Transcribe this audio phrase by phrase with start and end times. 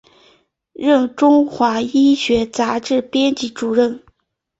[0.73, 4.01] 任中华医学杂志编辑主任。